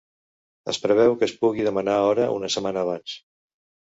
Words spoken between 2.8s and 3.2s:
abans.